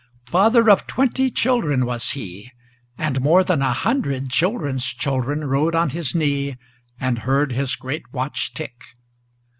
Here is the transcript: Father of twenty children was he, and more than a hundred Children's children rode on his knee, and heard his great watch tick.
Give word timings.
Father 0.25 0.67
of 0.67 0.87
twenty 0.87 1.29
children 1.29 1.85
was 1.85 2.13
he, 2.13 2.51
and 2.97 3.21
more 3.21 3.43
than 3.43 3.61
a 3.61 3.71
hundred 3.71 4.31
Children's 4.31 4.83
children 4.85 5.43
rode 5.45 5.75
on 5.75 5.91
his 5.91 6.15
knee, 6.15 6.57
and 6.99 7.19
heard 7.19 7.51
his 7.51 7.75
great 7.75 8.11
watch 8.11 8.51
tick. 8.55 8.81